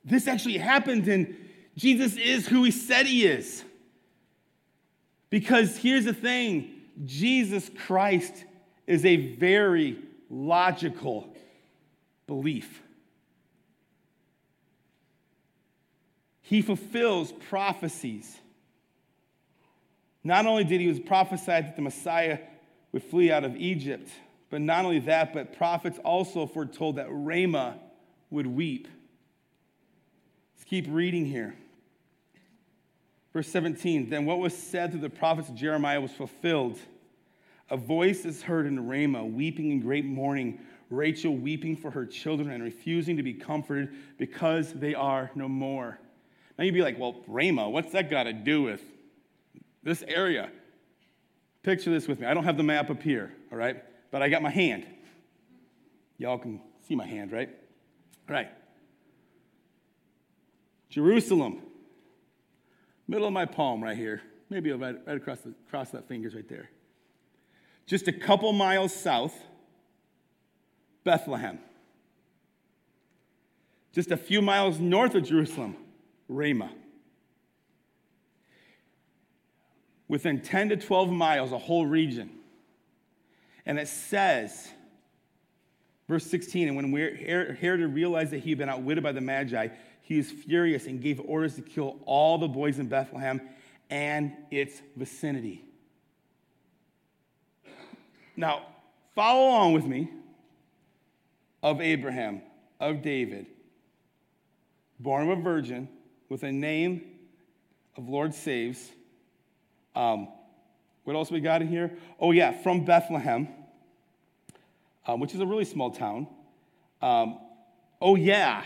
[0.04, 1.36] this actually happened, and
[1.76, 3.64] Jesus is who he said he is.
[5.30, 6.72] Because here's the thing
[7.06, 8.46] Jesus Christ
[8.88, 10.00] is a very
[10.30, 11.36] logical
[12.28, 12.82] belief.
[16.46, 18.40] He fulfills prophecies.
[20.24, 22.38] Not only did he was prophesied that the Messiah
[22.92, 24.08] would flee out of Egypt,
[24.52, 27.80] but not only that, but prophets also foretold that Ramah
[28.30, 28.88] would weep.
[30.56, 31.56] Let's keep reading here.
[33.34, 36.78] Verse 17 Then what was said through the prophets of Jeremiah was fulfilled.
[37.72, 40.60] A voice is heard in Ramah, weeping in great mourning,
[40.92, 43.90] Rachel weeping for her children and refusing to be comforted
[44.20, 45.98] because they are no more.
[46.58, 48.82] Now you'd be like, well, Ramah, what's that got to do with
[49.84, 50.50] this area?
[51.64, 52.28] Picture this with me.
[52.28, 53.84] I don't have the map up here, all right?
[54.12, 54.86] But I got my hand.
[56.18, 57.50] Y'all can see my hand, right?
[58.30, 58.50] All right.
[60.90, 61.62] Jerusalem,
[63.08, 64.22] middle of my palm right here.
[64.50, 66.70] Maybe right, right across, the, across that fingers right there.
[67.86, 69.36] Just a couple miles south,
[71.04, 71.60] Bethlehem.
[73.92, 75.76] Just a few miles north of Jerusalem,
[76.28, 76.72] Ramah.
[80.08, 82.30] Within 10 to 12 miles, a whole region.
[83.66, 84.70] And it says,
[86.08, 89.70] verse 16, and when Herod realized that he had been outwitted by the Magi,
[90.04, 93.42] he was furious and gave orders to kill all the boys in Bethlehem
[93.90, 95.64] and its vicinity.
[98.38, 98.68] Now,
[99.16, 100.12] follow along with me
[101.64, 102.44] of Abraham,
[102.80, 103.48] of David,
[105.00, 105.90] born of a virgin,
[106.30, 107.04] with a name
[107.98, 108.92] of Lord saves.
[109.96, 110.28] Um,
[111.04, 111.94] what else we got in here?
[112.20, 113.48] Oh, yeah, from Bethlehem,
[115.08, 116.28] um, which is a really small town.
[117.02, 117.40] Um,
[118.02, 118.64] oh, yeah.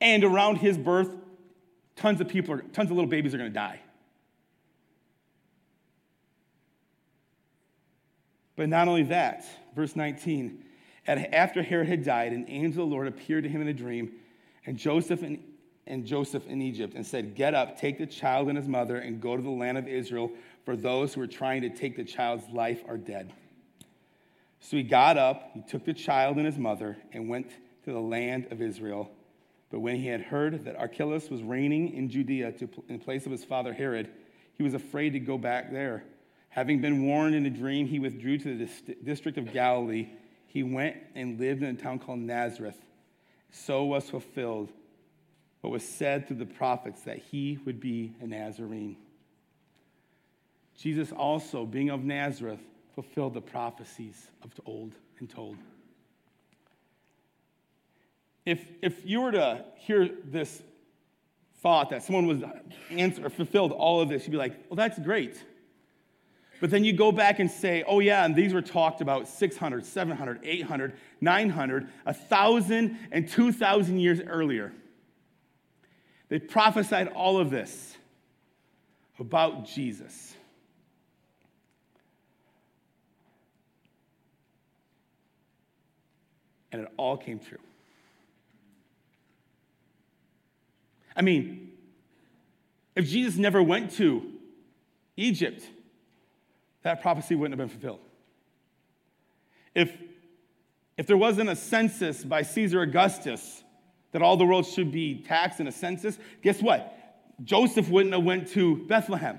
[0.00, 1.10] And around his birth,
[1.96, 3.80] tons of people, are, tons of little babies are going to die.
[8.56, 10.62] But not only that, verse 19,
[11.06, 14.12] after Herod had died, an angel of the Lord appeared to him in a dream,
[14.66, 15.42] and Joseph and
[15.90, 19.20] and Joseph in Egypt and said, Get up, take the child and his mother, and
[19.20, 20.30] go to the land of Israel,
[20.64, 23.32] for those who are trying to take the child's life are dead.
[24.60, 27.50] So he got up, he took the child and his mother, and went
[27.84, 29.10] to the land of Israel.
[29.70, 33.32] But when he had heard that Archelaus was reigning in Judea to, in place of
[33.32, 34.10] his father Herod,
[34.54, 36.04] he was afraid to go back there.
[36.50, 40.08] Having been warned in a dream, he withdrew to the district of Galilee.
[40.46, 42.76] He went and lived in a town called Nazareth.
[43.52, 44.72] So was fulfilled
[45.60, 48.96] what was said through the prophets that he would be a Nazarene.
[50.76, 52.60] Jesus also, being of Nazareth,
[52.94, 55.56] fulfilled the prophecies of the old and told.
[58.46, 60.62] If, if you were to hear this
[61.62, 62.42] thought that someone was
[62.90, 65.44] answer, fulfilled all of this, you'd be like, well, that's great.
[66.60, 69.84] But then you go back and say, oh, yeah, and these were talked about 600,
[69.84, 74.72] 700, 800, 900, 1,000, and 2,000 years earlier.
[76.30, 77.96] They prophesied all of this
[79.18, 80.34] about Jesus.
[86.72, 87.58] And it all came true.
[91.16, 91.72] I mean,
[92.94, 94.22] if Jesus never went to
[95.16, 95.66] Egypt,
[96.82, 98.00] that prophecy wouldn't have been fulfilled.
[99.74, 99.92] If,
[100.96, 103.64] if there wasn't a census by Caesar Augustus
[104.12, 106.96] that all the world should be taxed in a census, guess what?
[107.44, 109.38] Joseph wouldn't have went to Bethlehem.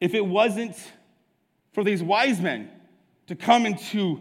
[0.00, 0.76] If it wasn't
[1.72, 2.70] for these wise men
[3.26, 4.20] to come into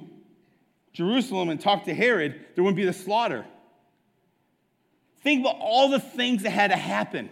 [0.94, 3.46] Jerusalem and talk to Herod, there wouldn't be the slaughter.
[5.22, 7.30] Think about all the things that had to happen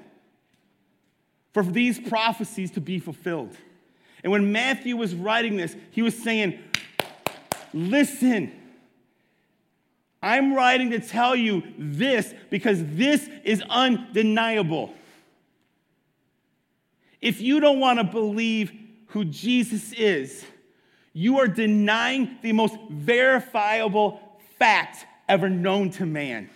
[1.54, 3.56] for these prophecies to be fulfilled.
[4.24, 6.60] And when Matthew was writing this, he was saying,
[7.74, 8.52] Listen,
[10.22, 14.94] I'm writing to tell you this because this is undeniable.
[17.22, 18.72] If you don't want to believe
[19.08, 20.46] who Jesus is,
[21.14, 24.20] you are denying the most verifiable
[24.58, 26.50] fact ever known to man.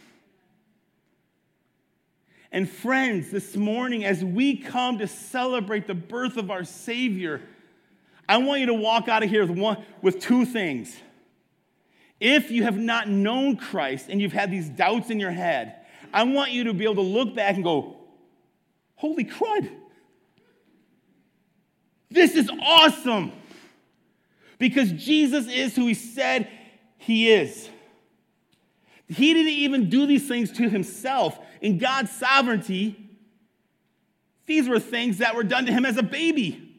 [2.52, 7.42] And friends, this morning, as we come to celebrate the birth of our Savior,
[8.30, 10.96] I want you to walk out of here with, one, with two things
[12.24, 15.76] if you have not known Christ and you've had these doubts in your head,
[16.14, 17.98] I want you to be able to look back and go,
[18.96, 19.70] holy crud.
[22.10, 23.34] This is awesome.
[24.58, 26.48] Because Jesus is who he said
[26.98, 27.68] he is.
[29.10, 31.38] He didn't even do these things to himself.
[31.60, 32.98] In God's sovereignty,
[34.46, 36.70] these were things that were done to him as a baby.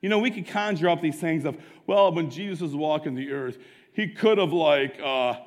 [0.00, 1.56] You know, we could conjure up these things of,
[1.88, 3.56] well, when Jesus was walking the earth,
[3.94, 5.38] he could have, like, uh,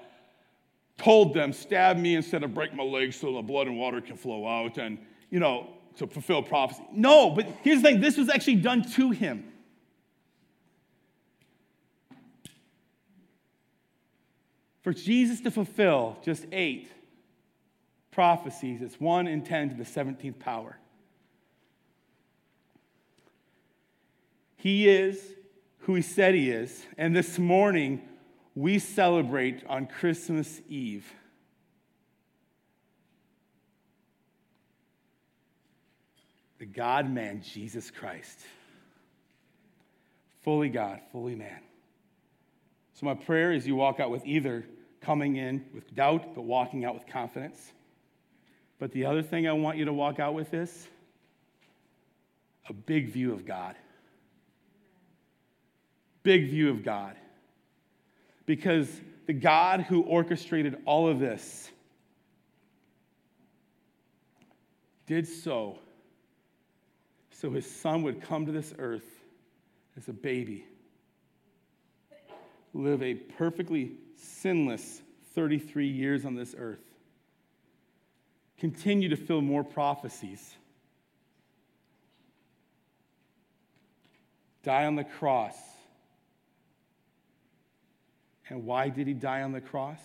[0.97, 4.17] told them, stab me instead of break my legs so the blood and water can
[4.17, 4.97] flow out and,
[5.29, 6.81] you know, to fulfill prophecy.
[6.91, 9.53] No, but here's the thing this was actually done to him.
[14.81, 16.91] For Jesus to fulfill just eight
[18.09, 20.75] prophecies, it's 1 in 10 to the 17th power.
[24.55, 25.35] He is
[25.91, 26.85] who he said he is.
[26.97, 28.01] And this morning,
[28.55, 31.05] we celebrate on Christmas Eve.
[36.59, 38.39] The God man, Jesus Christ.
[40.43, 41.59] Fully God, fully man.
[42.93, 44.63] So, my prayer is you walk out with either
[45.01, 47.73] coming in with doubt, but walking out with confidence.
[48.79, 50.87] But the other thing I want you to walk out with is
[52.69, 53.75] a big view of God.
[56.23, 57.15] Big view of God.
[58.45, 58.89] Because
[59.27, 61.71] the God who orchestrated all of this
[65.07, 65.79] did so
[67.41, 69.19] so his son would come to this earth
[69.97, 70.63] as a baby,
[72.71, 75.01] live a perfectly sinless
[75.33, 76.83] 33 years on this earth,
[78.59, 80.53] continue to fill more prophecies,
[84.61, 85.55] die on the cross
[88.51, 90.01] and why did he die on the cross?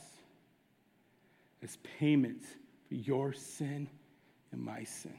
[1.64, 2.42] As payment
[2.88, 3.88] for your sin
[4.52, 5.18] and my sin.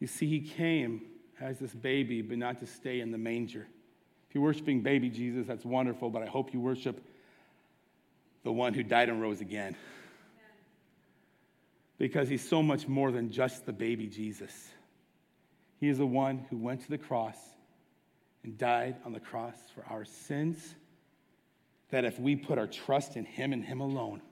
[0.00, 1.02] You see, he came
[1.38, 3.66] as this baby, but not to stay in the manger.
[4.28, 7.04] If you're worshiping baby Jesus, that's wonderful, but I hope you worship
[8.44, 9.76] the one who died and rose again.
[11.98, 14.70] Because he's so much more than just the baby Jesus.
[15.78, 17.36] He is the one who went to the cross
[18.44, 20.74] and died on the cross for our sins,
[21.90, 24.22] that if we put our trust in Him and Him alone,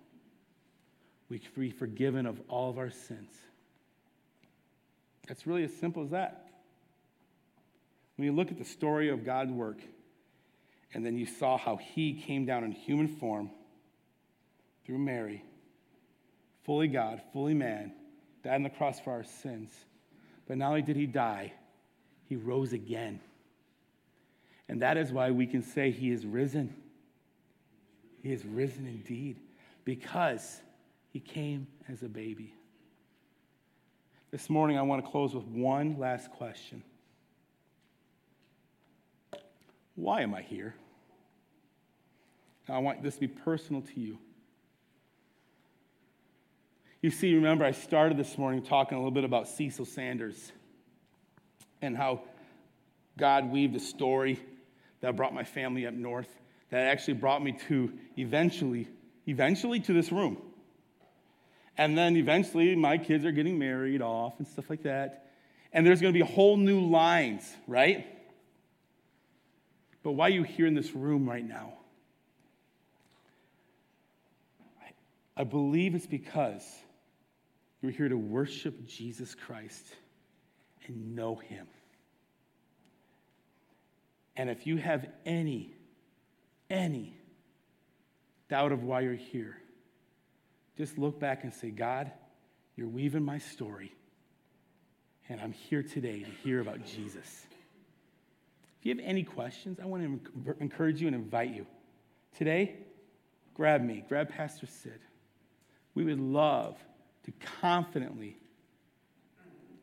[1.28, 3.32] we can be forgiven of all of our sins.
[5.28, 6.50] It's really as simple as that.
[8.16, 9.78] When you look at the story of God's work,
[10.94, 13.50] and then you saw how He came down in human form
[14.84, 15.44] through Mary,
[16.64, 17.92] fully God, fully man,
[18.44, 19.70] died on the cross for our sins.
[20.46, 21.52] But not only did He die,
[22.28, 23.20] He rose again.
[24.68, 26.74] And that is why we can say he is risen.
[28.22, 29.38] He is risen indeed
[29.84, 30.60] because
[31.12, 32.52] he came as a baby.
[34.32, 36.82] This morning, I want to close with one last question
[39.94, 40.74] Why am I here?
[42.68, 44.18] I want this to be personal to you.
[47.00, 50.50] You see, remember, I started this morning talking a little bit about Cecil Sanders
[51.80, 52.22] and how
[53.16, 54.40] God weaved a story
[55.00, 56.28] that brought my family up north,
[56.70, 58.88] that actually brought me to eventually,
[59.26, 60.38] eventually to this room.
[61.78, 65.30] And then eventually my kids are getting married off and stuff like that.
[65.72, 68.06] And there's going to be whole new lines, right?
[70.02, 71.74] But why are you here in this room right now?
[75.36, 76.64] I believe it's because
[77.82, 79.84] you're here to worship Jesus Christ
[80.86, 81.66] and know him.
[84.36, 85.74] And if you have any,
[86.68, 87.16] any
[88.48, 89.56] doubt of why you're here,
[90.76, 92.10] just look back and say, God,
[92.76, 93.94] you're weaving my story.
[95.28, 97.46] And I'm here today to hear about Jesus.
[98.78, 101.66] If you have any questions, I want to encourage you and invite you.
[102.36, 102.76] Today,
[103.54, 105.00] grab me, grab Pastor Sid.
[105.94, 106.76] We would love
[107.24, 108.36] to confidently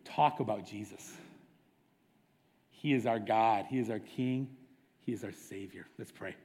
[0.06, 1.12] talk about Jesus.
[2.84, 4.50] He is our God, He is our King,
[5.00, 5.88] He is our Savior.
[5.98, 6.36] Let's pray.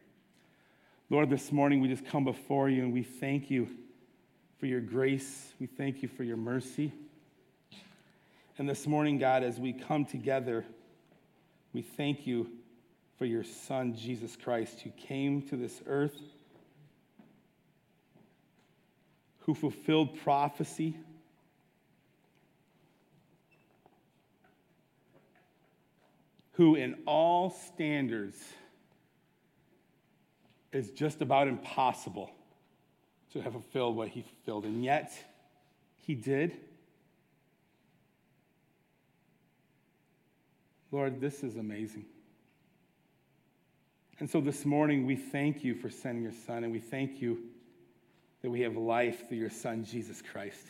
[1.10, 3.68] Lord, this morning we just come before you and we thank you
[4.60, 5.52] for your grace.
[5.58, 6.92] We thank you for your mercy.
[8.56, 10.64] And this morning, God, as we come together,
[11.72, 12.48] we thank you
[13.18, 16.20] for your Son, Jesus Christ, who came to this earth,
[19.40, 20.96] who fulfilled prophecy
[26.58, 28.36] who, in all standards,
[30.72, 32.32] is just about impossible
[33.32, 34.64] to have fulfilled what he fulfilled.
[34.64, 35.12] And yet,
[35.94, 36.56] he did.
[40.90, 42.06] Lord, this is amazing.
[44.18, 47.38] And so this morning, we thank you for sending your son, and we thank you
[48.42, 50.66] that we have life through your son, Jesus Christ.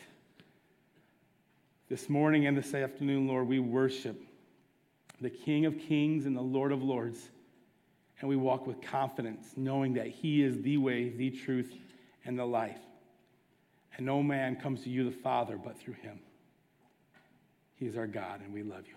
[1.89, 4.21] This morning and this afternoon, Lord, we worship
[5.21, 7.29] the King of Kings and the Lord of Lords,
[8.19, 11.73] and we walk with confidence, knowing that he is the way, the truth,
[12.25, 12.79] and the life.
[13.97, 16.19] And no man comes to you, the Father, but through him.
[17.75, 18.95] He is our God, and we love you.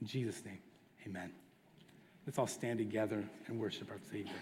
[0.00, 0.58] In Jesus' name,
[1.06, 1.32] amen.
[2.26, 4.32] Let's all stand together and worship our Savior.